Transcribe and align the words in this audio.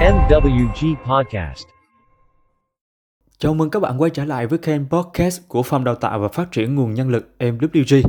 NWG 0.00 0.94
Podcast. 1.04 1.66
Chào 3.38 3.54
mừng 3.54 3.70
các 3.70 3.80
bạn 3.80 4.02
quay 4.02 4.10
trở 4.10 4.24
lại 4.24 4.46
với 4.46 4.58
kênh 4.58 4.88
podcast 4.88 5.48
của 5.48 5.62
Phòng 5.62 5.84
Đào 5.84 5.94
tạo 5.94 6.18
và 6.18 6.28
Phát 6.28 6.52
triển 6.52 6.74
Nguồn 6.74 6.94
Nhân 6.94 7.08
lực 7.08 7.34
MWG. 7.38 8.02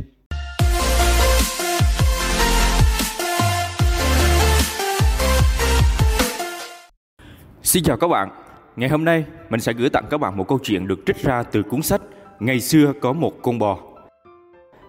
Xin 7.62 7.82
chào 7.84 7.96
các 7.96 8.08
bạn. 8.08 8.28
Ngày 8.76 8.88
hôm 8.88 9.04
nay 9.04 9.24
mình 9.50 9.60
sẽ 9.60 9.72
gửi 9.72 9.90
tặng 9.90 10.04
các 10.10 10.18
bạn 10.18 10.36
một 10.36 10.48
câu 10.48 10.58
chuyện 10.62 10.88
được 10.88 10.98
trích 11.06 11.22
ra 11.22 11.42
từ 11.42 11.62
cuốn 11.62 11.82
sách 11.82 12.00
Ngày 12.40 12.60
xưa 12.60 12.92
có 13.00 13.12
một 13.12 13.32
con 13.42 13.58
bò. 13.58 13.78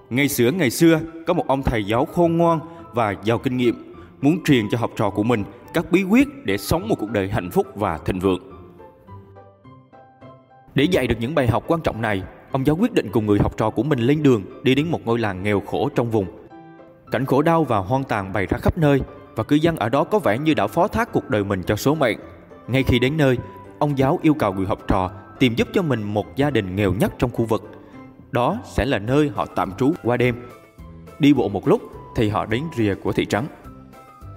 Ngày 0.09 0.27
xưa 0.29 0.51
ngày 0.51 0.69
xưa 0.69 0.99
có 1.27 1.33
một 1.33 1.47
ông 1.47 1.63
thầy 1.63 1.83
giáo 1.83 2.05
khôn 2.05 2.37
ngoan 2.37 2.59
và 2.93 3.15
giàu 3.23 3.37
kinh 3.37 3.57
nghiệm 3.57 3.88
muốn 4.21 4.43
truyền 4.43 4.65
cho 4.71 4.77
học 4.77 4.91
trò 4.95 5.09
của 5.09 5.23
mình 5.23 5.43
các 5.73 5.91
bí 5.91 6.03
quyết 6.03 6.27
để 6.45 6.57
sống 6.57 6.87
một 6.87 6.95
cuộc 6.99 7.11
đời 7.11 7.29
hạnh 7.29 7.51
phúc 7.51 7.67
và 7.75 7.97
thịnh 7.97 8.19
vượng. 8.19 8.39
Để 10.75 10.83
dạy 10.83 11.07
được 11.07 11.15
những 11.19 11.35
bài 11.35 11.47
học 11.47 11.63
quan 11.67 11.81
trọng 11.81 12.01
này, 12.01 12.23
ông 12.51 12.65
giáo 12.65 12.75
quyết 12.79 12.93
định 12.93 13.09
cùng 13.11 13.25
người 13.25 13.39
học 13.39 13.57
trò 13.57 13.69
của 13.69 13.83
mình 13.83 13.99
lên 13.99 14.23
đường 14.23 14.43
đi 14.63 14.75
đến 14.75 14.91
một 14.91 15.05
ngôi 15.05 15.19
làng 15.19 15.43
nghèo 15.43 15.59
khổ 15.59 15.89
trong 15.95 16.11
vùng. 16.11 16.25
Cảnh 17.11 17.25
khổ 17.25 17.41
đau 17.41 17.63
và 17.63 17.77
hoang 17.77 18.03
tàn 18.03 18.33
bày 18.33 18.45
ra 18.45 18.57
khắp 18.57 18.77
nơi 18.77 19.01
và 19.35 19.43
cư 19.43 19.55
dân 19.55 19.75
ở 19.75 19.89
đó 19.89 20.03
có 20.03 20.19
vẻ 20.19 20.37
như 20.37 20.53
đã 20.53 20.67
phó 20.67 20.87
thác 20.87 21.11
cuộc 21.11 21.29
đời 21.29 21.43
mình 21.43 21.63
cho 21.63 21.75
số 21.75 21.95
mệnh. 21.95 22.17
Ngay 22.67 22.83
khi 22.83 22.99
đến 22.99 23.17
nơi, 23.17 23.37
ông 23.79 23.97
giáo 23.97 24.19
yêu 24.21 24.33
cầu 24.33 24.53
người 24.53 24.65
học 24.65 24.79
trò 24.87 25.11
tìm 25.39 25.55
giúp 25.55 25.67
cho 25.73 25.81
mình 25.81 26.03
một 26.03 26.35
gia 26.35 26.49
đình 26.49 26.75
nghèo 26.75 26.93
nhất 26.93 27.13
trong 27.19 27.31
khu 27.31 27.45
vực. 27.45 27.71
Đó 28.31 28.57
sẽ 28.65 28.85
là 28.85 28.99
nơi 28.99 29.31
họ 29.35 29.45
tạm 29.45 29.71
trú 29.77 29.91
qua 30.03 30.17
đêm. 30.17 30.35
Đi 31.19 31.33
bộ 31.33 31.49
một 31.49 31.67
lúc 31.67 31.81
thì 32.15 32.29
họ 32.29 32.45
đến 32.45 32.63
rìa 32.75 32.95
của 32.95 33.11
thị 33.11 33.25
trấn. 33.25 33.43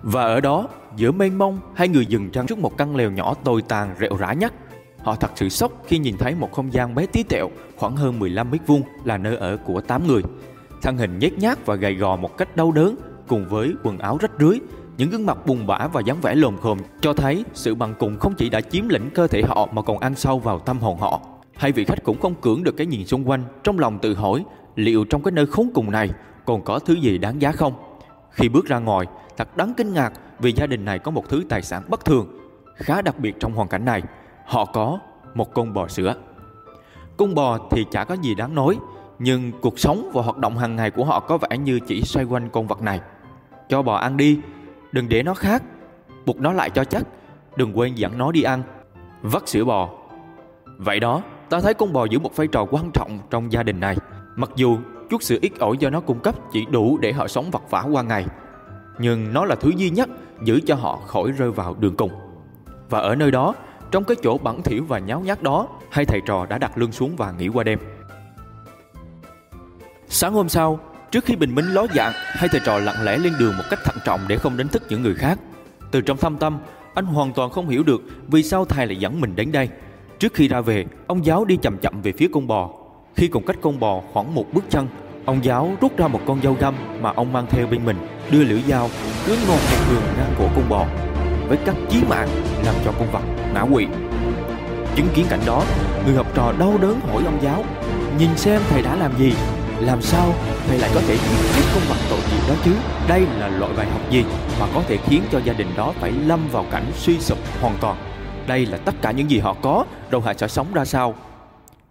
Và 0.03 0.23
ở 0.23 0.41
đó, 0.41 0.69
giữa 0.97 1.13
mênh 1.13 1.39
mông, 1.39 1.59
hai 1.75 1.89
người 1.89 2.07
dừng 2.07 2.31
chân 2.31 2.47
trước 2.47 2.59
một 2.59 2.79
căn 2.79 2.97
lều 2.97 3.11
nhỏ 3.11 3.35
tồi 3.45 3.63
tàn 3.63 3.95
rệu 4.01 4.17
rã 4.17 4.33
nhất. 4.33 4.53
Họ 4.99 5.15
thật 5.15 5.31
sự 5.35 5.49
sốc 5.49 5.73
khi 5.87 5.99
nhìn 5.99 6.17
thấy 6.17 6.35
một 6.35 6.53
không 6.53 6.73
gian 6.73 6.95
bé 6.95 7.07
tí 7.07 7.23
tẹo, 7.23 7.51
khoảng 7.77 7.97
hơn 7.97 8.19
15 8.19 8.51
mét 8.51 8.61
vuông 8.67 8.83
là 9.05 9.19
nơi 9.19 9.37
ở 9.37 9.57
của 9.57 9.81
8 9.81 10.07
người. 10.07 10.23
Thân 10.83 10.97
hình 10.97 11.19
nhét 11.19 11.39
nhác 11.39 11.67
và 11.67 11.75
gầy 11.75 11.95
gò 11.95 12.17
một 12.17 12.39
cách 12.39 12.57
đau 12.57 12.73
đớn, 12.73 12.97
cùng 13.29 13.49
với 13.49 13.75
quần 13.83 13.99
áo 13.99 14.19
rách 14.21 14.33
rưới, 14.41 14.59
những 14.97 15.11
gương 15.11 15.27
mặt 15.27 15.47
buồn 15.47 15.67
bã 15.67 15.89
và 15.93 16.01
dáng 16.01 16.21
vẻ 16.23 16.35
lồm 16.35 16.57
khồm 16.59 16.79
cho 17.01 17.13
thấy 17.13 17.45
sự 17.55 17.75
bằng 17.75 17.95
cùng 17.99 18.19
không 18.19 18.35
chỉ 18.35 18.51
đã 18.51 18.61
chiếm 18.61 18.89
lĩnh 18.89 19.11
cơ 19.15 19.27
thể 19.27 19.43
họ 19.43 19.69
mà 19.73 19.83
còn 19.83 19.99
ăn 19.99 20.15
sâu 20.15 20.39
vào 20.39 20.59
tâm 20.59 20.79
hồn 20.79 20.99
họ. 20.99 21.21
Hai 21.57 21.73
vị 21.73 21.85
khách 21.85 22.05
cũng 22.05 22.21
không 22.21 22.35
cưỡng 22.35 22.65
được 22.65 22.77
cái 22.77 22.87
nhìn 22.87 23.07
xung 23.07 23.29
quanh, 23.29 23.43
trong 23.65 23.79
lòng 23.79 23.99
tự 23.99 24.15
hỏi 24.15 24.45
liệu 24.77 25.05
trong 25.05 25.23
cái 25.23 25.33
nơi 25.33 25.47
khốn 25.47 25.71
cùng 25.75 25.91
này 25.91 26.11
còn 26.45 26.65
có 26.65 26.79
thứ 26.79 26.95
gì 26.95 27.19
đáng 27.19 27.43
giá 27.43 27.53
không. 27.53 27.73
Khi 28.31 28.49
bước 28.49 28.67
ra 28.67 28.79
ngoài, 28.79 29.07
thật 29.37 29.57
đáng 29.57 29.75
kinh 29.77 29.95
ngạc 29.95 30.13
vì 30.39 30.53
gia 30.53 30.67
đình 30.67 30.85
này 30.85 30.99
có 30.99 31.11
một 31.11 31.29
thứ 31.29 31.43
tài 31.49 31.63
sản 31.63 31.83
bất 31.89 32.05
thường, 32.05 32.27
khá 32.77 33.03
đặc 33.03 33.19
biệt 33.19 33.35
trong 33.41 33.53
hoàn 33.53 33.69
cảnh 33.69 33.85
này. 33.85 34.03
Họ 34.47 34.65
có 34.65 34.99
một 35.35 35.55
con 35.55 35.73
bò 35.73 35.89
sữa. 35.89 36.15
Con 37.17 37.35
bò 37.35 37.59
thì 37.71 37.87
chả 37.91 38.05
có 38.05 38.15
gì 38.15 38.35
đáng 38.35 38.55
nói, 38.55 38.79
nhưng 39.19 39.53
cuộc 39.61 39.79
sống 39.79 40.11
và 40.13 40.23
hoạt 40.23 40.39
động 40.39 40.59
hàng 40.59 40.77
ngày 40.77 40.91
của 40.91 41.05
họ 41.05 41.21
có 41.21 41.39
vẻ 41.39 41.59
như 41.59 41.81
chỉ 41.81 42.03
xoay 42.03 42.27
quanh 42.27 42.49
con 42.49 42.67
vật 42.67 42.83
này. 42.83 43.01
Cho 43.69 43.83
bò 43.83 43.97
ăn 43.97 44.17
đi, 44.17 44.41
đừng 44.93 45.09
để 45.09 45.23
nó 45.23 45.35
khác, 45.35 45.63
buộc 46.27 46.41
nó 46.41 46.53
lại 46.53 46.71
cho 46.71 46.85
chắc, 46.85 47.03
đừng 47.57 47.79
quên 47.79 47.95
dẫn 47.95 48.19
nó 48.19 48.33
đi 48.33 48.43
ăn. 48.43 48.63
Vắt 49.23 49.49
sữa 49.49 49.65
bò. 49.65 49.89
Vậy 50.79 51.01
đó, 51.01 51.23
ta 51.49 51.61
thấy 51.61 51.75
con 51.75 51.93
bò 51.93 52.05
giữ 52.05 52.19
một 52.19 52.37
vai 52.37 52.47
trò 52.47 52.67
quan 52.71 52.91
trọng 52.95 53.19
trong 53.31 53.53
gia 53.53 53.63
đình 53.63 53.81
này. 53.81 53.97
Mặc 54.37 54.51
dù 54.57 54.79
chút 55.11 55.23
sự 55.23 55.39
ít 55.43 55.53
ỏi 55.59 55.77
do 55.79 55.91
nó 55.91 56.01
cung 56.01 56.21
cấp 56.21 56.35
chỉ 56.53 56.67
đủ 56.71 56.99
để 56.99 57.13
họ 57.13 57.29
sống 57.29 57.51
vật 57.51 57.63
vã 57.71 57.85
qua 57.93 58.03
ngày, 58.03 58.27
nhưng 58.99 59.33
nó 59.33 59.45
là 59.45 59.55
thứ 59.55 59.71
duy 59.77 59.91
nhất 59.91 60.09
giữ 60.45 60.61
cho 60.67 60.75
họ 60.75 60.97
khỏi 61.07 61.31
rơi 61.31 61.51
vào 61.51 61.77
đường 61.79 61.97
cùng. 61.97 62.11
Và 62.91 62.99
ở 62.99 63.15
nơi 63.15 63.31
đó, 63.31 63.55
trong 63.91 64.05
cái 64.05 64.17
chỗ 64.23 64.39
bẩn 64.39 64.63
thỉu 64.63 64.85
và 64.85 64.99
nháo 64.99 65.21
nhác 65.21 65.43
đó, 65.43 65.69
hai 65.91 66.05
thầy 66.05 66.21
trò 66.27 66.47
đã 66.47 66.59
đặt 66.59 66.79
lưng 66.79 66.93
xuống 66.93 67.17
và 67.17 67.33
nghỉ 67.33 67.49
qua 67.49 67.65
đêm. 67.65 67.79
Sáng 70.09 70.33
hôm 70.33 70.49
sau, 70.49 70.81
trước 71.11 71.25
khi 71.25 71.37
bình 71.37 71.55
minh 71.55 71.67
ló 71.67 71.87
dạng, 71.95 72.13
hai 72.15 72.49
thầy 72.49 72.61
trò 72.65 72.79
lặng 72.79 73.03
lẽ 73.03 73.19
lên 73.19 73.33
đường 73.39 73.57
một 73.59 73.65
cách 73.71 73.79
thận 73.85 73.97
trọng 74.05 74.21
để 74.29 74.37
không 74.37 74.57
đánh 74.57 74.69
thức 74.69 74.83
những 74.89 75.03
người 75.03 75.15
khác. 75.15 75.39
Từ 75.91 76.01
trong 76.01 76.17
thâm 76.17 76.37
tâm, 76.37 76.59
anh 76.95 77.05
hoàn 77.05 77.33
toàn 77.33 77.51
không 77.51 77.69
hiểu 77.69 77.83
được 77.83 78.03
vì 78.29 78.43
sao 78.43 78.65
thầy 78.65 78.87
lại 78.87 78.97
dẫn 78.97 79.21
mình 79.21 79.37
đến 79.37 79.53
đây. 79.53 79.69
Trước 80.19 80.35
khi 80.35 80.49
ra 80.49 80.61
về, 80.61 80.87
ông 81.07 81.25
giáo 81.25 81.45
đi 81.45 81.57
chậm 81.57 81.79
chậm 81.79 82.03
về 82.03 82.13
phía 82.13 82.29
con 82.33 82.47
bò. 82.47 82.71
Khi 83.17 83.29
còn 83.29 83.47
cách 83.47 83.57
con 83.63 83.81
bò 83.81 84.01
khoảng 84.13 84.35
một 84.35 84.47
bước 84.53 84.65
chân, 84.71 84.87
ông 85.25 85.45
giáo 85.45 85.73
rút 85.81 85.97
ra 85.97 86.09
một 86.09 86.21
con 86.27 86.43
dao 86.43 86.57
găm 86.61 86.75
mà 87.01 87.13
ông 87.17 87.33
mang 87.33 87.47
theo 87.51 87.67
bên 87.67 87.85
mình, 87.85 87.97
đưa 88.31 88.45
lưỡi 88.45 88.63
dao 88.69 88.89
cứ 89.27 89.37
ngon 89.49 89.59
một 89.71 89.79
đường 89.91 90.03
ngang 90.17 90.35
cổ 90.39 90.45
con 90.55 90.69
bò 90.69 90.87
với 91.49 91.59
cắt 91.67 91.75
chí 91.89 92.03
mạng 92.09 92.29
làm 92.65 92.75
cho 92.85 92.93
con 92.99 93.09
vật 93.13 93.23
ngã 93.55 93.65
quỵ. 93.75 93.87
Chứng 94.97 95.09
kiến 95.15 95.27
cảnh 95.29 95.41
đó, 95.47 95.63
người 96.05 96.15
học 96.15 96.27
trò 96.35 96.53
đau 96.59 96.79
đớn 96.83 97.01
hỏi 97.01 97.23
ông 97.25 97.39
giáo, 97.43 97.65
nhìn 98.19 98.37
xem 98.37 98.61
thầy 98.69 98.83
đã 98.83 98.97
làm 98.97 99.19
gì, 99.19 99.33
làm 99.81 100.03
sao 100.03 100.33
thầy 100.69 100.79
lại 100.79 100.91
có 100.95 101.01
thể 101.01 101.17
giết 101.17 101.53
chết 101.57 101.63
con 101.75 101.83
vật 101.89 101.97
tội 102.11 102.19
nghiệp 102.19 102.49
đó 102.49 102.55
chứ? 102.65 102.73
Đây 103.09 103.27
là 103.39 103.49
loại 103.49 103.73
bài 103.77 103.87
học 103.87 104.01
gì 104.11 104.25
mà 104.61 104.67
có 104.75 104.83
thể 104.89 104.97
khiến 104.97 105.23
cho 105.33 105.41
gia 105.45 105.53
đình 105.53 105.69
đó 105.77 105.93
phải 106.01 106.13
lâm 106.13 106.41
vào 106.53 106.65
cảnh 106.71 106.85
suy 106.95 107.19
sụp 107.19 107.39
hoàn 107.61 107.75
toàn? 107.81 107.97
Đây 108.47 108.67
là 108.67 108.79
tất 108.79 108.95
cả 109.03 109.11
những 109.11 109.31
gì 109.31 109.39
họ 109.39 109.57
có, 109.63 109.85
đâu 110.11 110.21
họ 110.21 110.33
sẽ 110.37 110.49
sống 110.49 110.67
ra 110.75 110.85
sao? 110.85 111.15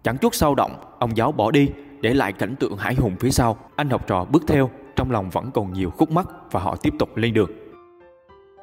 Chẳng 0.03 0.17
chút 0.17 0.35
sao 0.35 0.55
động, 0.55 0.71
ông 0.99 1.17
giáo 1.17 1.31
bỏ 1.31 1.51
đi, 1.51 1.69
để 2.01 2.13
lại 2.13 2.33
cảnh 2.33 2.55
tượng 2.55 2.77
hải 2.77 2.95
hùng 2.95 3.15
phía 3.19 3.31
sau. 3.31 3.57
Anh 3.75 3.89
học 3.89 4.07
trò 4.07 4.25
bước 4.25 4.43
theo, 4.47 4.69
trong 4.95 5.11
lòng 5.11 5.29
vẫn 5.29 5.51
còn 5.51 5.73
nhiều 5.73 5.89
khúc 5.89 6.11
mắc 6.11 6.27
và 6.51 6.59
họ 6.59 6.75
tiếp 6.75 6.93
tục 6.99 7.17
lên 7.17 7.33
đường. 7.33 7.49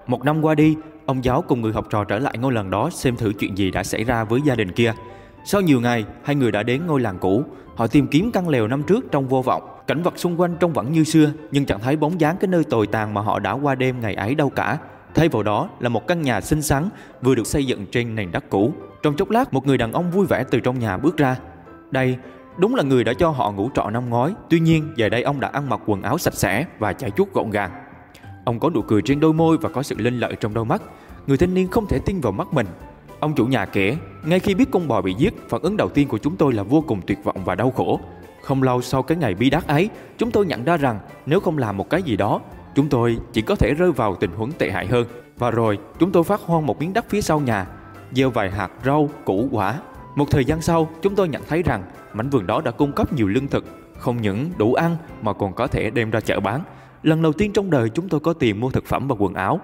Một 0.06 0.24
năm 0.24 0.42
qua 0.44 0.54
đi, 0.54 0.76
ông 1.06 1.24
giáo 1.24 1.44
cùng 1.48 1.60
người 1.60 1.72
học 1.72 1.86
trò 1.90 2.04
trở 2.04 2.18
lại 2.18 2.38
ngôi 2.38 2.52
làng 2.52 2.70
đó 2.70 2.90
xem 2.90 3.16
thử 3.16 3.32
chuyện 3.38 3.58
gì 3.58 3.70
đã 3.70 3.84
xảy 3.84 4.04
ra 4.04 4.24
với 4.24 4.40
gia 4.44 4.54
đình 4.54 4.72
kia. 4.72 4.92
Sau 5.44 5.60
nhiều 5.60 5.80
ngày, 5.80 6.04
hai 6.24 6.36
người 6.36 6.52
đã 6.52 6.62
đến 6.62 6.86
ngôi 6.86 7.00
làng 7.00 7.18
cũ. 7.18 7.42
Họ 7.76 7.86
tìm 7.86 8.06
kiếm 8.06 8.30
căn 8.32 8.48
lều 8.48 8.68
năm 8.68 8.82
trước 8.82 9.06
trong 9.10 9.28
vô 9.28 9.42
vọng. 9.42 9.62
Cảnh 9.86 10.02
vật 10.02 10.18
xung 10.18 10.40
quanh 10.40 10.56
trông 10.60 10.72
vẫn 10.72 10.92
như 10.92 11.04
xưa, 11.04 11.30
nhưng 11.50 11.66
chẳng 11.66 11.80
thấy 11.80 11.96
bóng 11.96 12.20
dáng 12.20 12.36
cái 12.40 12.48
nơi 12.48 12.64
tồi 12.64 12.86
tàn 12.86 13.14
mà 13.14 13.20
họ 13.20 13.38
đã 13.38 13.52
qua 13.52 13.74
đêm 13.74 14.00
ngày 14.00 14.14
ấy 14.14 14.34
đâu 14.34 14.50
cả. 14.50 14.78
Thay 15.14 15.28
vào 15.28 15.42
đó 15.42 15.68
là 15.80 15.88
một 15.88 16.06
căn 16.06 16.22
nhà 16.22 16.40
xinh 16.40 16.62
xắn 16.62 16.88
vừa 17.22 17.34
được 17.34 17.46
xây 17.46 17.66
dựng 17.66 17.86
trên 17.92 18.14
nền 18.14 18.32
đất 18.32 18.44
cũ. 18.50 18.72
Trong 19.02 19.16
chốc 19.16 19.30
lát, 19.30 19.54
một 19.54 19.66
người 19.66 19.78
đàn 19.78 19.92
ông 19.92 20.10
vui 20.10 20.26
vẻ 20.26 20.44
từ 20.50 20.60
trong 20.60 20.78
nhà 20.78 20.96
bước 20.96 21.16
ra. 21.16 21.36
Đây 21.90 22.16
đúng 22.58 22.74
là 22.74 22.82
người 22.82 23.04
đã 23.04 23.12
cho 23.14 23.30
họ 23.30 23.52
ngủ 23.52 23.70
trọ 23.74 23.90
năm 23.90 24.10
ngoái. 24.10 24.32
Tuy 24.50 24.60
nhiên, 24.60 24.92
giờ 24.96 25.08
đây 25.08 25.22
ông 25.22 25.40
đã 25.40 25.48
ăn 25.48 25.68
mặc 25.68 25.80
quần 25.86 26.02
áo 26.02 26.18
sạch 26.18 26.34
sẽ 26.34 26.64
và 26.78 26.92
chải 26.92 27.10
chuốt 27.10 27.32
gọn 27.32 27.50
gàng. 27.50 27.70
Ông 28.44 28.60
có 28.60 28.70
nụ 28.70 28.82
cười 28.82 29.02
trên 29.02 29.20
đôi 29.20 29.32
môi 29.32 29.58
và 29.58 29.68
có 29.68 29.82
sự 29.82 29.96
linh 29.98 30.20
lợi 30.20 30.36
trong 30.40 30.54
đôi 30.54 30.64
mắt. 30.64 30.82
Người 31.26 31.36
thanh 31.36 31.54
niên 31.54 31.68
không 31.68 31.86
thể 31.86 31.98
tin 31.98 32.20
vào 32.20 32.32
mắt 32.32 32.48
mình. 32.52 32.66
Ông 33.20 33.34
chủ 33.34 33.46
nhà 33.46 33.66
kể, 33.66 33.96
ngay 34.24 34.40
khi 34.40 34.54
biết 34.54 34.68
con 34.72 34.88
bò 34.88 35.00
bị 35.00 35.14
giết, 35.18 35.48
phản 35.48 35.62
ứng 35.62 35.76
đầu 35.76 35.88
tiên 35.88 36.08
của 36.08 36.18
chúng 36.18 36.36
tôi 36.36 36.52
là 36.52 36.62
vô 36.62 36.84
cùng 36.86 37.00
tuyệt 37.06 37.24
vọng 37.24 37.44
và 37.44 37.54
đau 37.54 37.70
khổ. 37.70 38.00
Không 38.42 38.62
lâu 38.62 38.82
sau 38.82 39.02
cái 39.02 39.18
ngày 39.18 39.34
bi 39.34 39.50
đát 39.50 39.66
ấy, 39.66 39.90
chúng 40.18 40.30
tôi 40.30 40.46
nhận 40.46 40.64
ra 40.64 40.76
rằng 40.76 40.98
nếu 41.26 41.40
không 41.40 41.58
làm 41.58 41.76
một 41.76 41.90
cái 41.90 42.02
gì 42.02 42.16
đó, 42.16 42.40
chúng 42.74 42.88
tôi 42.88 43.18
chỉ 43.32 43.42
có 43.42 43.54
thể 43.54 43.74
rơi 43.74 43.92
vào 43.92 44.14
tình 44.14 44.30
huống 44.30 44.52
tệ 44.52 44.70
hại 44.70 44.86
hơn. 44.86 45.06
Và 45.38 45.50
rồi, 45.50 45.78
chúng 45.98 46.12
tôi 46.12 46.24
phát 46.24 46.40
hoang 46.40 46.66
một 46.66 46.80
miếng 46.80 46.92
đất 46.92 47.04
phía 47.08 47.20
sau 47.20 47.40
nhà, 47.40 47.66
gieo 48.12 48.30
vài 48.30 48.50
hạt 48.50 48.70
rau, 48.84 49.10
củ 49.24 49.48
quả. 49.52 49.74
Một 50.18 50.30
thời 50.30 50.44
gian 50.44 50.60
sau, 50.60 50.88
chúng 51.02 51.14
tôi 51.14 51.28
nhận 51.28 51.42
thấy 51.48 51.62
rằng 51.62 51.82
mảnh 52.12 52.30
vườn 52.30 52.46
đó 52.46 52.60
đã 52.64 52.70
cung 52.70 52.92
cấp 52.92 53.12
nhiều 53.12 53.28
lương 53.28 53.48
thực, 53.48 53.64
không 53.98 54.22
những 54.22 54.50
đủ 54.56 54.74
ăn 54.74 54.96
mà 55.22 55.32
còn 55.32 55.52
có 55.52 55.66
thể 55.66 55.90
đem 55.90 56.10
ra 56.10 56.20
chợ 56.20 56.40
bán. 56.40 56.60
Lần 57.02 57.22
đầu 57.22 57.32
tiên 57.32 57.52
trong 57.52 57.70
đời 57.70 57.88
chúng 57.88 58.08
tôi 58.08 58.20
có 58.20 58.32
tiền 58.32 58.60
mua 58.60 58.70
thực 58.70 58.86
phẩm 58.86 59.08
và 59.08 59.16
quần 59.18 59.34
áo. 59.34 59.60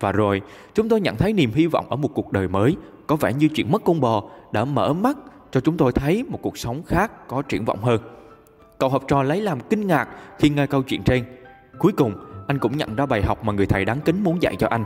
Và 0.00 0.12
rồi, 0.12 0.42
chúng 0.74 0.88
tôi 0.88 1.00
nhận 1.00 1.16
thấy 1.16 1.32
niềm 1.32 1.50
hy 1.54 1.66
vọng 1.66 1.86
ở 1.90 1.96
một 1.96 2.08
cuộc 2.14 2.32
đời 2.32 2.48
mới, 2.48 2.76
có 3.06 3.16
vẻ 3.16 3.32
như 3.32 3.48
chuyện 3.48 3.72
mất 3.72 3.82
con 3.84 4.00
bò 4.00 4.22
đã 4.52 4.64
mở 4.64 4.92
mắt 4.92 5.16
cho 5.50 5.60
chúng 5.60 5.76
tôi 5.76 5.92
thấy 5.92 6.24
một 6.28 6.38
cuộc 6.42 6.58
sống 6.58 6.82
khác 6.82 7.28
có 7.28 7.42
triển 7.42 7.64
vọng 7.64 7.82
hơn. 7.82 8.00
Cậu 8.78 8.90
học 8.90 9.02
trò 9.08 9.22
lấy 9.22 9.40
làm 9.40 9.60
kinh 9.60 9.86
ngạc 9.86 10.08
khi 10.38 10.48
nghe 10.48 10.66
câu 10.66 10.82
chuyện 10.82 11.02
trên. 11.02 11.24
Cuối 11.78 11.92
cùng, 11.92 12.12
anh 12.46 12.58
cũng 12.58 12.76
nhận 12.76 12.96
ra 12.96 13.06
bài 13.06 13.22
học 13.22 13.44
mà 13.44 13.52
người 13.52 13.66
thầy 13.66 13.84
đáng 13.84 14.00
kính 14.04 14.24
muốn 14.24 14.42
dạy 14.42 14.56
cho 14.58 14.66
anh. 14.70 14.84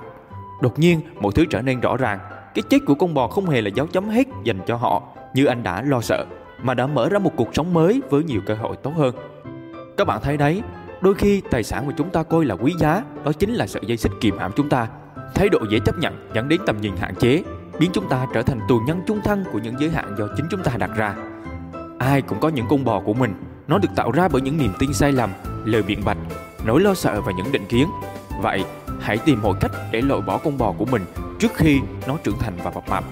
Đột 0.63 0.79
nhiên, 0.79 1.01
mọi 1.21 1.33
thứ 1.35 1.45
trở 1.51 1.63
nên 1.63 1.81
rõ 1.81 1.97
ràng. 1.97 2.19
Cái 2.55 2.63
chết 2.69 2.79
của 2.87 2.95
con 2.95 3.15
bò 3.15 3.29
không 3.29 3.47
hề 3.47 3.61
là 3.61 3.71
dấu 3.75 3.87
chấm 3.87 4.09
hết 4.09 4.29
dành 4.45 4.61
cho 4.67 4.77
họ 4.77 5.03
như 5.35 5.45
anh 5.45 5.63
đã 5.63 5.83
lo 5.83 6.01
sợ, 6.01 6.27
mà 6.63 6.75
đã 6.75 6.87
mở 6.87 7.09
ra 7.09 7.19
một 7.19 7.33
cuộc 7.37 7.49
sống 7.53 7.75
mới 7.75 8.03
với 8.11 8.25
nhiều 8.25 8.41
cơ 8.47 8.55
hội 8.55 8.77
tốt 8.83 8.93
hơn. 8.97 9.15
Các 9.97 10.07
bạn 10.07 10.21
thấy 10.23 10.37
đấy, 10.37 10.63
đôi 11.01 11.15
khi 11.15 11.43
tài 11.51 11.63
sản 11.63 11.87
mà 11.87 11.93
chúng 11.97 12.11
ta 12.11 12.23
coi 12.23 12.45
là 12.45 12.55
quý 12.55 12.75
giá 12.79 13.03
đó 13.25 13.33
chính 13.33 13.51
là 13.51 13.67
sợi 13.67 13.83
dây 13.87 13.97
xích 13.97 14.13
kìm 14.21 14.39
hãm 14.39 14.53
chúng 14.57 14.69
ta. 14.69 14.89
Thái 15.35 15.49
độ 15.49 15.59
dễ 15.71 15.79
chấp 15.85 15.99
nhận 15.99 16.29
dẫn 16.35 16.49
đến 16.49 16.61
tầm 16.67 16.81
nhìn 16.81 16.97
hạn 16.97 17.15
chế, 17.15 17.43
biến 17.79 17.91
chúng 17.93 18.09
ta 18.09 18.27
trở 18.35 18.43
thành 18.43 18.61
tù 18.69 18.81
nhân 18.87 19.01
chung 19.07 19.21
thân 19.25 19.45
của 19.53 19.59
những 19.59 19.75
giới 19.81 19.91
hạn 19.91 20.15
do 20.19 20.29
chính 20.37 20.47
chúng 20.51 20.63
ta 20.63 20.73
đặt 20.79 20.91
ra. 20.97 21.15
Ai 21.99 22.23
cũng 22.23 22.41
có 22.41 22.49
những 22.49 22.67
con 22.71 22.85
bò 22.85 23.01
của 23.01 23.15
mình, 23.15 23.35
nó 23.69 23.79
được 23.79 23.89
tạo 23.97 24.11
ra 24.11 24.29
bởi 24.29 24.43
những 24.43 24.59
niềm 24.59 24.73
tin 24.79 24.95
sai 24.95 25.13
lầm, 25.13 25.31
lời 25.65 25.83
biện 25.83 26.01
bạch, 26.05 26.19
nỗi 26.65 26.81
lo 26.81 26.95
sợ 26.95 27.21
và 27.21 27.33
những 27.33 27.53
định 27.53 27.65
kiến. 27.69 27.89
Vậy, 28.43 28.65
hãy 29.01 29.19
tìm 29.19 29.43
mọi 29.43 29.55
cách 29.61 29.73
để 29.93 30.01
loại 30.01 30.21
bỏ 30.21 30.39
con 30.39 30.59
bò 30.59 30.73
của 30.79 30.85
mình 30.85 31.03
trước 31.41 31.55
khi 31.55 31.81
nó 32.07 32.19
trưởng 32.25 32.39
thành 32.39 32.57
và 32.65 32.71
mập 32.71 32.89
mạp. 32.89 33.05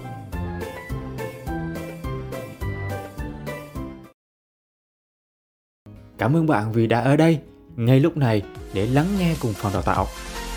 Cảm 6.19 6.37
ơn 6.37 6.47
bạn 6.47 6.73
vì 6.73 6.87
đã 6.87 7.01
ở 7.01 7.17
đây 7.17 7.41
ngay 7.77 8.01
lúc 8.01 8.17
này 8.17 8.43
để 8.73 8.87
lắng 8.87 9.07
nghe 9.19 9.35
cùng 9.41 9.53
phòng 9.53 9.73
đào 9.73 9.83
tạo. 9.83 10.07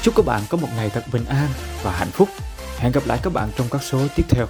Chúc 0.01 0.15
các 0.15 0.25
bạn 0.25 0.41
có 0.49 0.57
một 0.57 0.67
ngày 0.75 0.89
thật 0.89 1.03
bình 1.13 1.25
an 1.25 1.49
và 1.83 1.91
hạnh 1.91 2.11
phúc. 2.11 2.29
Hẹn 2.77 2.91
gặp 2.91 3.03
lại 3.05 3.19
các 3.23 3.33
bạn 3.33 3.49
trong 3.55 3.67
các 3.71 3.83
số 3.83 4.07
tiếp 4.15 4.23
theo. 4.29 4.47